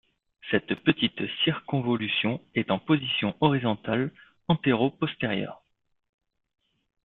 Cette 0.49 0.73
petite 0.83 1.21
circonvolution 1.43 2.41
est 2.55 2.71
en 2.71 2.79
position 2.79 3.35
horizontale 3.39 4.11
antéro-postérieure. 4.47 5.63